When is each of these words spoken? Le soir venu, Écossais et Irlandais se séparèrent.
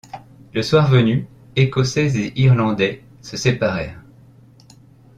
Le 0.55 0.63
soir 0.63 0.87
venu, 0.89 1.27
Écossais 1.55 2.07
et 2.17 2.41
Irlandais 2.41 3.03
se 3.21 3.37
séparèrent. 3.37 4.01